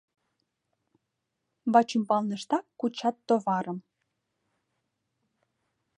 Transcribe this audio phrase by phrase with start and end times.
[1.71, 3.79] Вачӱмбалныштак кучат товарым.